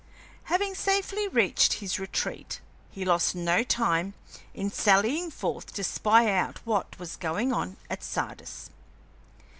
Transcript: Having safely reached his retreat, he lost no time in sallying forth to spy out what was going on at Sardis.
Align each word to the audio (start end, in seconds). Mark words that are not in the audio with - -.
Having 0.45 0.73
safely 0.73 1.27
reached 1.27 1.73
his 1.73 1.99
retreat, 1.99 2.59
he 2.89 3.05
lost 3.05 3.35
no 3.35 3.61
time 3.61 4.15
in 4.51 4.71
sallying 4.71 5.29
forth 5.29 5.71
to 5.73 5.83
spy 5.83 6.27
out 6.31 6.57
what 6.65 6.97
was 6.97 7.15
going 7.15 7.53
on 7.53 7.77
at 7.87 8.01
Sardis. 8.01 8.71